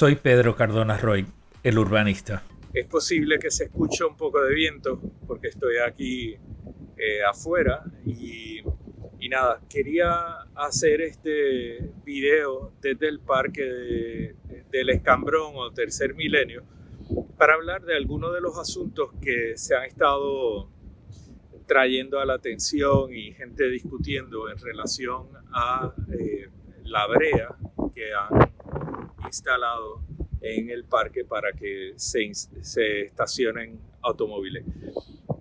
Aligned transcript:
Soy 0.00 0.16
Pedro 0.16 0.56
Cardona 0.56 0.96
Roy, 0.96 1.26
el 1.62 1.78
urbanista. 1.78 2.42
Es 2.72 2.86
posible 2.86 3.38
que 3.38 3.50
se 3.50 3.64
escuche 3.64 4.02
un 4.02 4.16
poco 4.16 4.42
de 4.42 4.54
viento 4.54 4.98
porque 5.26 5.48
estoy 5.48 5.74
aquí 5.76 6.38
eh, 6.96 7.22
afuera 7.28 7.84
y, 8.06 8.62
nada, 9.28 9.60
quería 9.68 10.38
hacer 10.54 11.02
este 11.02 11.92
video 12.02 12.72
desde 12.80 13.08
el 13.08 13.20
parque 13.20 14.34
del 14.70 14.88
Escambrón 14.88 15.52
o 15.56 15.70
Tercer 15.70 16.14
Milenio 16.14 16.64
para 17.36 17.52
hablar 17.52 17.82
de 17.82 17.94
algunos 17.94 18.32
de 18.32 18.40
los 18.40 18.58
asuntos 18.58 19.10
que 19.20 19.58
se 19.58 19.76
han 19.76 19.84
estado 19.84 20.70
trayendo 21.66 22.20
a 22.20 22.24
la 22.24 22.36
atención 22.36 23.12
y 23.12 23.34
gente 23.34 23.68
discutiendo 23.68 24.48
en 24.48 24.56
relación 24.56 25.26
a 25.52 25.92
eh, 26.10 26.48
la 26.84 27.06
brea 27.06 27.54
que 27.94 28.14
han 28.14 28.50
instalado 29.24 30.02
en 30.40 30.70
el 30.70 30.84
parque 30.84 31.24
para 31.24 31.52
que 31.52 31.92
se, 31.96 32.32
se 32.34 33.02
estacionen 33.02 33.78
automóviles. 34.02 34.64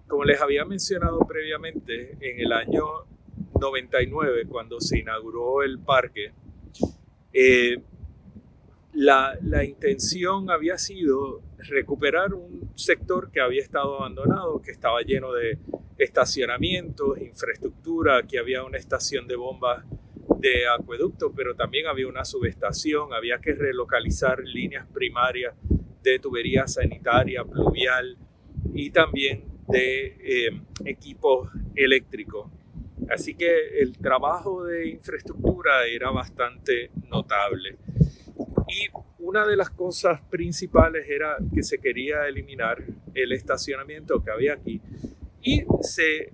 Como 0.08 0.24
les 0.24 0.42
había 0.42 0.66
mencionado 0.66 1.20
previamente, 1.28 2.18
en 2.20 2.40
el 2.40 2.52
año 2.52 2.86
99, 3.60 4.46
cuando 4.48 4.80
se 4.80 5.00
inauguró 5.00 5.64
el 5.64 5.80
parque, 5.80 6.32
eh, 7.32 7.82
la, 8.94 9.38
la, 9.44 9.64
intención 9.64 10.50
había 10.50 10.78
sido 10.78 11.42
recuperar 11.60 12.34
un 12.34 12.72
sector 12.76 13.32
que 13.32 13.40
había 13.40 13.62
estado 13.62 13.98
abandonado, 13.98 14.62
que 14.62 14.72
estaba 14.72 15.02
lleno 15.02 15.32
de 15.32 15.60
estacionamientos, 15.98 17.20
infraestructura, 17.20 18.24
que 18.24 18.40
había 18.40 18.64
una 18.64 18.78
estación 18.78 19.28
de 19.28 19.36
bombas 19.36 19.86
de 20.38 20.68
acueducto, 20.68 21.34
pero 21.34 21.56
también 21.56 21.88
había 21.88 22.08
una 22.08 22.26
subestación, 22.26 23.14
había 23.14 23.40
que 23.40 23.54
relocalizar 23.54 24.40
líneas 24.40 24.86
primarias 24.94 25.56
de 26.04 26.20
tubería 26.20 26.68
sanitaria, 26.68 27.44
pluvial 27.44 28.18
y 28.74 28.90
también 28.92 29.44
de 29.68 30.18
eh, 30.22 30.62
equipos 30.86 31.50
eléctricos. 31.76 32.52
Así 33.10 33.36
que 33.36 33.80
el 33.80 33.98
trabajo 33.98 34.66
de 34.66 34.90
infraestructura 34.90 35.86
era 35.86 36.12
bastante 36.12 36.92
notable. 37.10 37.78
Y 38.68 38.88
una 39.20 39.46
de 39.46 39.56
las 39.56 39.70
cosas 39.70 40.22
principales 40.30 41.06
era 41.10 41.38
que 41.54 41.64
se 41.64 41.80
quería 41.80 42.28
eliminar 42.28 42.84
el 43.14 43.32
estacionamiento 43.32 44.24
que 44.24 44.32
había 44.32 44.54
aquí 44.54 44.82
y 45.42 45.64
se 45.82 46.32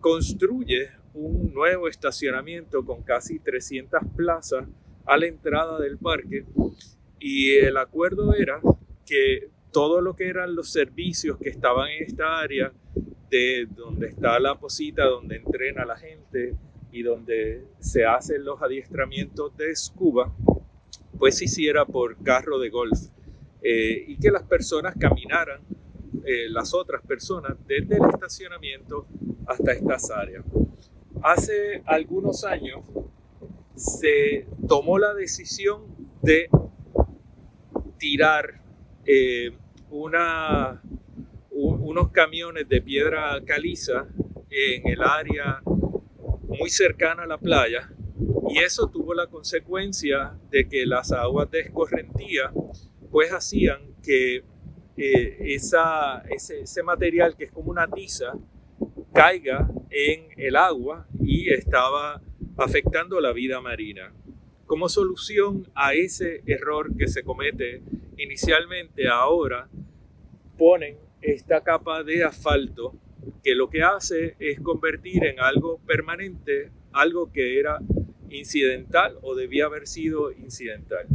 construye 0.00 0.90
un 1.14 1.52
nuevo 1.52 1.88
estacionamiento 1.88 2.84
con 2.84 3.02
casi 3.02 3.38
300 3.38 4.00
plazas 4.16 4.66
a 5.04 5.16
la 5.16 5.26
entrada 5.26 5.78
del 5.78 5.98
parque. 5.98 6.44
Y 7.18 7.50
el 7.50 7.76
acuerdo 7.76 8.34
era 8.34 8.60
que 9.06 9.50
todo 9.72 10.00
lo 10.00 10.14
que 10.16 10.28
eran 10.28 10.54
los 10.54 10.70
servicios 10.70 11.38
que 11.38 11.50
estaban 11.50 11.88
en 11.90 12.04
esta 12.04 12.38
área 12.38 12.72
de 13.30 13.66
donde 13.74 14.08
está 14.08 14.38
la 14.38 14.58
posita, 14.58 15.04
donde 15.04 15.36
entrena 15.36 15.84
la 15.84 15.96
gente 15.96 16.54
y 16.90 17.02
donde 17.02 17.64
se 17.78 18.04
hacen 18.04 18.44
los 18.44 18.60
adiestramientos 18.60 19.56
de 19.56 19.74
scuba, 19.74 20.32
pues 21.18 21.38
se 21.38 21.46
hiciera 21.46 21.86
por 21.86 22.22
carro 22.22 22.58
de 22.58 22.68
golf 22.68 22.98
eh, 23.62 24.04
y 24.08 24.18
que 24.18 24.30
las 24.30 24.42
personas 24.42 24.94
caminaran, 24.98 25.62
eh, 26.24 26.50
las 26.50 26.74
otras 26.74 27.00
personas, 27.02 27.56
desde 27.66 27.96
el 27.96 28.04
estacionamiento 28.12 29.06
hasta 29.46 29.72
estas 29.72 30.10
áreas 30.10 30.44
hace 31.22 31.82
algunos 31.86 32.44
años 32.44 32.80
se 33.74 34.46
tomó 34.68 34.98
la 34.98 35.14
decisión 35.14 35.82
de 36.22 36.48
tirar 37.98 38.60
eh, 39.06 39.56
unos 39.90 40.78
camiones 42.12 42.68
de 42.68 42.82
piedra 42.82 43.40
caliza 43.44 44.06
en 44.50 44.88
el 44.88 45.02
área 45.02 45.62
muy 46.48 46.70
cercana 46.70 47.22
a 47.22 47.26
la 47.26 47.38
playa 47.38 47.90
y 48.48 48.58
eso 48.58 48.88
tuvo 48.88 49.14
la 49.14 49.26
consecuencia 49.26 50.38
de 50.50 50.68
que 50.68 50.84
las 50.86 51.12
aguas 51.12 51.50
de 51.50 51.60
escorrentía 51.60 52.52
pues 53.10 53.32
hacían 53.32 53.94
que 54.02 54.44
eh, 54.96 55.38
ese 55.54 56.82
material 56.82 57.36
que 57.36 57.44
es 57.44 57.52
como 57.52 57.70
una 57.70 57.88
tiza 57.88 58.34
caiga 59.12 59.68
en 59.90 60.28
el 60.36 60.56
agua 60.56 61.06
y 61.20 61.50
estaba 61.50 62.22
afectando 62.56 63.20
la 63.20 63.32
vida 63.32 63.60
marina. 63.60 64.12
Como 64.66 64.88
solución 64.88 65.68
a 65.74 65.94
ese 65.94 66.42
error 66.46 66.96
que 66.96 67.08
se 67.08 67.22
comete 67.22 67.82
inicialmente, 68.16 69.08
ahora 69.08 69.68
ponen 70.56 70.96
esta 71.20 71.62
capa 71.62 72.02
de 72.02 72.24
asfalto 72.24 72.94
que 73.44 73.54
lo 73.54 73.68
que 73.68 73.82
hace 73.82 74.34
es 74.38 74.60
convertir 74.60 75.24
en 75.24 75.40
algo 75.40 75.78
permanente 75.86 76.70
algo 76.92 77.32
que 77.32 77.58
era 77.58 77.78
incidental 78.30 79.18
o 79.22 79.34
debía 79.34 79.66
haber 79.66 79.86
sido 79.86 80.32
incidental. 80.32 81.06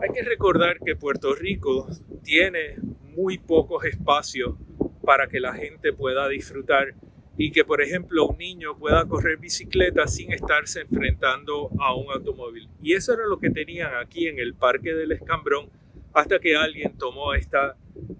Hay 0.00 0.10
que 0.14 0.22
recordar 0.22 0.78
que 0.84 0.96
Puerto 0.96 1.34
Rico 1.34 1.88
tiene 2.22 2.76
muy 3.16 3.38
pocos 3.38 3.84
espacios 3.84 4.56
para 5.06 5.28
que 5.28 5.40
la 5.40 5.54
gente 5.54 5.94
pueda 5.94 6.28
disfrutar 6.28 6.94
y 7.38 7.52
que, 7.52 7.64
por 7.64 7.80
ejemplo, 7.80 8.26
un 8.26 8.36
niño 8.36 8.76
pueda 8.78 9.06
correr 9.06 9.38
bicicleta 9.38 10.06
sin 10.06 10.32
estarse 10.32 10.80
enfrentando 10.82 11.70
a 11.78 11.94
un 11.94 12.10
automóvil. 12.10 12.68
Y 12.82 12.94
eso 12.94 13.14
era 13.14 13.26
lo 13.26 13.38
que 13.38 13.50
tenían 13.50 13.94
aquí 13.94 14.26
en 14.26 14.38
el 14.38 14.54
Parque 14.54 14.94
del 14.94 15.12
Escambrón 15.12 15.70
hasta 16.12 16.38
que 16.38 16.56
alguien 16.56 16.98
tomó 16.98 17.34
esta 17.34 17.76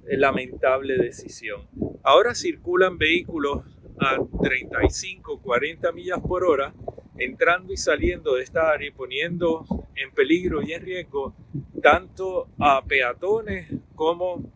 lamentable 0.06 0.96
decisión. 0.96 1.62
Ahora 2.02 2.34
circulan 2.34 2.98
vehículos 2.98 3.64
a 3.98 4.19
35, 4.42 5.41
40 5.42 5.92
millas 5.92 6.20
por 6.20 6.44
hora 6.44 6.72
entrando 7.19 7.72
y 7.72 7.76
saliendo 7.76 8.34
de 8.34 8.42
esta 8.42 8.70
área 8.70 8.88
y 8.88 8.92
poniendo 8.92 9.64
en 9.94 10.12
peligro 10.12 10.62
y 10.62 10.72
en 10.72 10.82
riesgo 10.82 11.34
tanto 11.82 12.48
a 12.58 12.84
peatones 12.84 13.69
como 13.94 14.52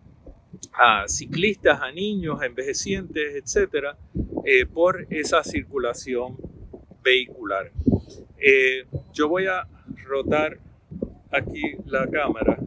a 0.82 1.06
ciclistas, 1.06 1.78
a 1.82 1.92
niños, 1.92 2.40
a 2.40 2.46
envejecientes, 2.46 3.34
etcétera, 3.34 3.98
eh, 4.46 4.64
por 4.64 5.06
esa 5.10 5.44
circulación 5.44 6.38
vehicular. 7.02 7.70
Eh, 8.38 8.86
yo 9.12 9.28
voy 9.28 9.46
a 9.46 9.68
rotar 10.06 10.58
aquí 11.30 11.76
la 11.84 12.06
cámara 12.08 12.58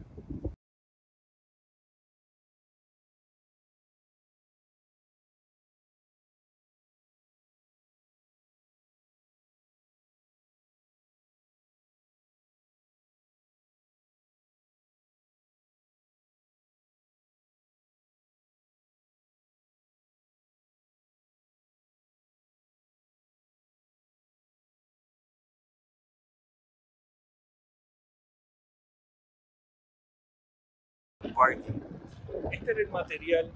Este 32.52 32.70
era 32.70 32.80
el 32.80 32.88
material 32.90 33.50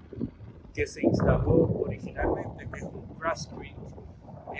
que 0.73 0.85
se 0.85 1.01
instaló 1.01 1.79
originalmente, 1.79 2.67
que 2.69 2.79
es 2.79 2.83
un 2.83 3.17
grass 3.17 3.47
creek, 3.47 3.77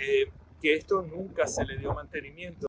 eh, 0.00 0.32
que 0.60 0.74
esto 0.74 1.02
nunca 1.02 1.46
se 1.46 1.64
le 1.66 1.76
dio 1.76 1.92
mantenimiento. 1.92 2.66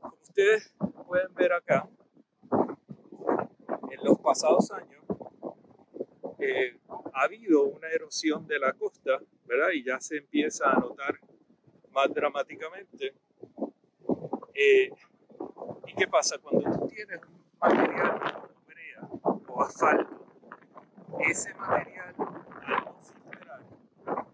Como 0.00 0.16
ustedes 0.22 0.72
pueden 1.06 1.34
ver 1.34 1.52
acá, 1.52 1.88
pasados 4.22 4.70
años 4.72 5.02
eh, 6.38 6.76
ha 7.14 7.22
habido 7.22 7.64
una 7.64 7.88
erosión 7.88 8.46
de 8.46 8.58
la 8.58 8.72
costa, 8.72 9.20
¿verdad? 9.46 9.68
Y 9.74 9.84
ya 9.84 10.00
se 10.00 10.16
empieza 10.16 10.70
a 10.70 10.74
notar 10.74 11.18
más 11.92 12.12
dramáticamente. 12.12 13.14
Eh, 14.54 14.90
¿Y 15.86 15.94
qué 15.94 16.08
pasa? 16.08 16.38
Cuando 16.38 16.68
tú 16.78 16.88
tienes 16.88 17.20
un 17.22 17.44
material 17.60 18.48
brea 18.66 19.08
o 19.46 19.62
asfalto, 19.62 20.26
ese 21.20 21.54
material 21.54 22.14
al 22.66 22.84
considerar 22.84 23.60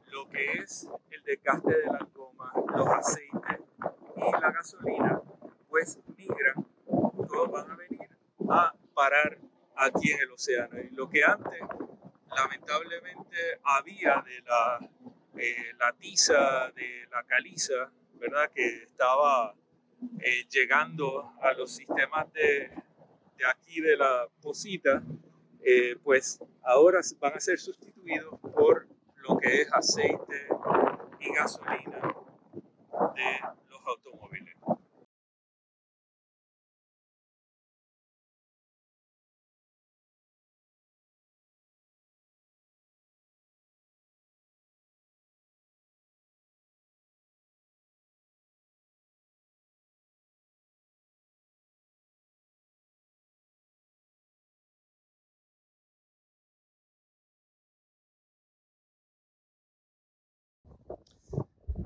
lo 0.07 0.29
que 0.31 0.53
es 0.53 0.89
el 1.11 1.23
desgaste 1.25 1.77
de 1.77 1.87
la 1.87 2.09
goma, 2.15 2.53
los 2.75 2.89
aceites 2.89 3.61
y 4.17 4.33
la 4.41 4.51
gasolina, 4.51 5.21
pues 5.69 5.99
migran, 6.17 6.67
todos 7.29 7.51
van 7.51 7.71
a 7.71 7.77
venir 7.77 8.09
a 8.49 8.75
parar 8.95 9.39
aquí 9.77 10.11
en 10.11 10.21
el 10.21 10.28
océano. 10.39 10.79
Y 10.81 10.95
lo 10.95 11.09
que 11.09 11.25
antes 11.25 11.61
lamentablemente 12.35 13.37
había 13.65 14.23
de 14.25 14.41
la, 14.43 14.89
eh, 15.37 15.73
la 15.79 15.93
tiza, 15.95 16.71
de 16.77 17.09
la 17.11 17.25
caliza, 17.25 17.91
¿verdad? 18.15 18.51
Que 18.55 18.85
estaba 18.85 19.55
eh, 20.21 20.47
llegando 20.49 21.33
a 21.43 21.53
los 21.55 21.75
sistemas 21.75 22.33
de, 22.33 22.71
aquí 23.49 23.81
de 23.81 23.97
la 23.97 24.29
posita, 24.41 25.03
eh, 25.65 25.97
pues 26.05 26.39
ahora 26.63 27.01
van 27.19 27.35
a 27.35 27.41
ser 27.41 27.59
sustituidos 27.59 28.39
por 28.55 28.87
lo 29.17 29.37
que 29.39 29.63
es 29.63 29.73
aceite 29.73 30.49
y 31.19 31.35
gasolina 31.35 31.88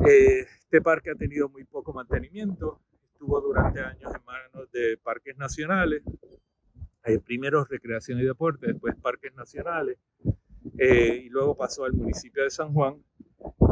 Eh, 0.04 0.46
este 0.64 0.80
parque 0.80 1.10
ha 1.10 1.14
tenido 1.14 1.48
muy 1.48 1.64
poco 1.64 1.92
mantenimiento, 1.92 2.80
estuvo 3.12 3.40
durante 3.40 3.80
años 3.80 4.12
en 4.12 4.24
manos 4.24 4.72
de 4.72 4.96
parques 4.96 5.36
nacionales, 5.36 6.02
eh, 7.04 7.20
primero 7.20 7.64
recreación 7.64 8.18
y 8.18 8.24
deporte, 8.24 8.66
después 8.66 8.96
parques 8.96 9.32
nacionales, 9.34 9.98
eh, 10.78 11.22
y 11.24 11.28
luego 11.28 11.56
pasó 11.56 11.84
al 11.84 11.92
municipio 11.92 12.42
de 12.42 12.50
San 12.50 12.72
Juan. 12.72 12.96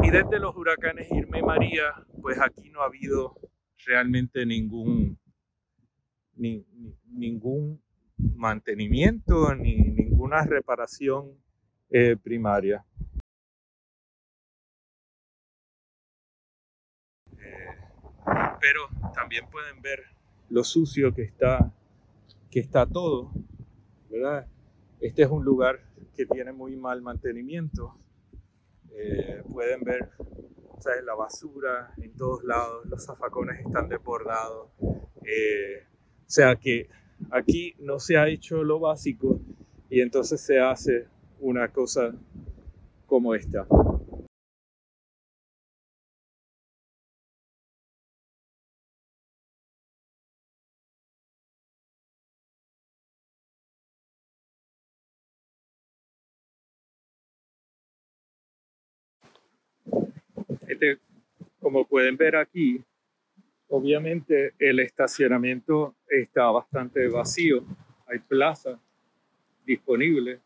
Y 0.03 0.11
desde 0.11 0.39
los 0.39 0.55
huracanes 0.57 1.11
Irma 1.11 1.39
y 1.39 1.43
María, 1.43 1.95
pues 2.21 2.39
aquí 2.41 2.71
no 2.71 2.83
ha 2.83 2.87
habido 2.87 3.35
realmente 3.85 4.47
ningún, 4.47 5.19
ni, 6.37 6.65
ningún 7.07 7.83
mantenimiento 8.37 9.53
ni 9.55 9.77
ninguna 9.77 10.45
reparación 10.45 11.35
primaria. 12.23 12.85
Pero 18.61 18.89
también 19.15 19.49
pueden 19.51 19.81
ver 19.81 20.01
lo 20.49 20.65
sucio 20.65 21.15
que 21.15 21.23
está, 21.23 21.73
que 22.51 22.61
está 22.61 22.87
todo, 22.87 23.33
¿verdad? 24.11 24.47
Este 25.01 25.23
es 25.23 25.31
un 25.31 25.45
lugar 25.45 25.81
que 26.15 26.27
tiene 26.27 26.53
muy 26.53 26.77
mal 26.77 27.01
mantenimiento. 27.01 27.95
Eh, 28.93 29.43
pueden 29.51 29.83
ver 29.83 30.11
la 31.05 31.15
basura 31.15 31.93
en 31.99 32.13
todos 32.17 32.43
lados, 32.45 32.87
los 32.87 33.05
zafacones 33.05 33.61
están 33.61 33.89
desbordados. 33.89 34.71
Eh, 35.25 35.85
o 36.27 36.31
sea 36.31 36.57
que 36.57 36.89
aquí 37.31 37.75
no 37.79 37.99
se 37.99 38.17
ha 38.17 38.29
hecho 38.29 38.65
lo 38.65 38.81
básico 38.81 39.41
y 39.91 40.01
entonces 40.01 40.41
se 40.41 40.59
hace 40.59 41.07
una 41.41 41.69
cosa 41.69 42.15
como 43.07 43.35
esta. 43.35 43.67
Como 61.61 61.87
pueden 61.87 62.17
ver 62.17 62.37
aquí, 62.37 62.83
obviamente 63.69 64.55
el 64.59 64.81
estacionamiento 64.81 65.95
está 66.09 66.51
bastante 66.51 67.07
vacío. 67.09 67.65
Hay 68.07 68.19
plazas 68.19 68.79
disponibles. 69.65 70.41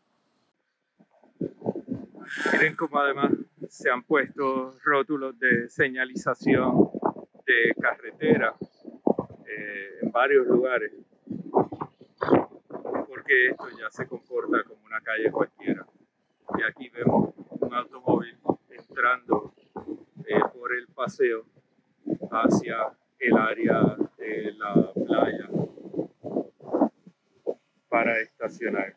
Miren 2.53 2.75
cómo 2.75 2.99
además 2.99 3.31
se 3.69 3.89
han 3.89 4.03
puesto 4.03 4.71
rótulos 4.83 5.37
de 5.39 5.69
señalización 5.69 6.89
de 7.45 7.73
carretera 7.81 8.55
eh, 9.47 9.99
en 10.01 10.11
varios 10.11 10.45
lugares. 10.47 10.91
Porque 13.07 13.49
esto 13.49 13.69
ya 13.79 13.89
se 13.89 14.07
comporta 14.07 14.63
como 14.63 14.85
una 14.85 15.01
calle 15.01 15.31
cualquiera. 15.31 15.85
Y 16.57 16.63
aquí 16.63 16.89
vemos 16.89 17.33
un 17.49 17.73
automóvil 17.73 18.37
entrando 18.69 19.53
eh, 20.27 20.39
por 20.53 20.73
el 20.73 20.87
paseo 21.05 21.45
hacia 22.31 22.77
el 23.19 23.37
área 23.37 23.95
de 24.17 24.53
la 24.53 24.91
playa 24.91 25.49
para 27.87 28.19
estacionar. 28.21 28.95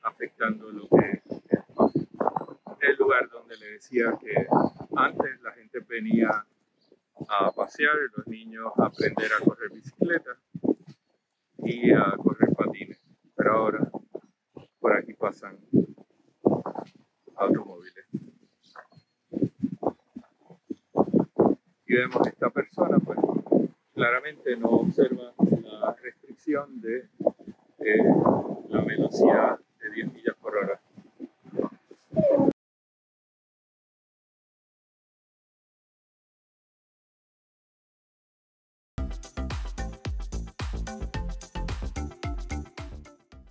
afectando 0.00 0.72
lo 0.72 0.88
que 0.88 1.22
es 1.22 1.42
el 2.80 2.96
lugar 2.96 3.28
donde 3.28 3.58
le 3.58 3.72
decía 3.72 4.06
que 4.18 4.46
antes 4.96 5.42
la 5.42 5.52
gente 5.52 5.80
venía 5.80 6.46
a 7.28 7.52
pasear, 7.52 7.96
los 8.16 8.26
niños 8.26 8.72
a 8.76 8.86
aprender 8.86 9.30
a 9.32 9.44
correr 9.44 9.70
bicicleta 9.70 10.30
y 11.58 11.92
a 11.92 12.16
correr 12.16 12.54
patines. 12.54 13.00
Pero 13.34 13.52
ahora 13.52 13.90
por 14.80 14.96
aquí 14.96 15.14
pasan 15.14 15.58
automóviles. 17.36 18.06
Y 21.86 21.94
vemos 21.94 22.22
que 22.22 22.28
esta 22.28 22.50
persona, 22.50 22.98
pues 22.98 23.18
claramente 23.94 24.56
no 24.56 24.68
observa 24.68 25.32
la 25.62 25.94
restricción 26.02 26.80
de 26.80 27.08
eh, 27.78 28.04
la 28.68 28.82
velocidad 28.82 29.58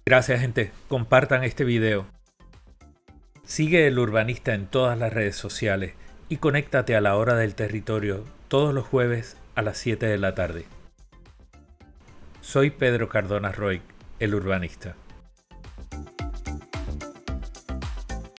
Gracias 0.07 0.39
gente, 0.39 0.71
compartan 0.87 1.43
este 1.43 1.65
video. 1.65 2.07
Sigue 3.43 3.87
el 3.87 3.99
urbanista 3.99 4.53
en 4.53 4.65
todas 4.65 4.97
las 4.97 5.11
redes 5.11 5.35
sociales 5.35 5.95
y 6.29 6.37
conéctate 6.37 6.95
a 6.95 7.01
la 7.01 7.17
hora 7.17 7.35
del 7.35 7.55
territorio 7.55 8.23
todos 8.47 8.73
los 8.73 8.87
jueves 8.87 9.35
a 9.55 9.61
las 9.63 9.77
7 9.79 10.05
de 10.05 10.17
la 10.17 10.33
tarde. 10.33 10.63
Soy 12.39 12.69
Pedro 12.69 13.09
Cardona 13.09 13.51
Roy, 13.51 13.81
el 14.19 14.33
urbanista. 14.33 14.95